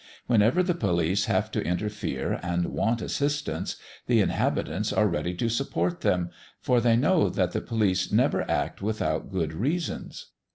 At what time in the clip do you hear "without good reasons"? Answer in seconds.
8.81-10.31